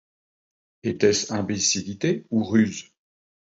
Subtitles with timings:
[0.81, 2.91] Etait-ce imbécillité ou ruse?